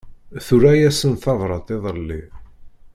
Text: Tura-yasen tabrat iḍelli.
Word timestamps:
Tura-yasen 0.45 1.13
tabrat 1.23 1.67
iḍelli. 1.75 2.21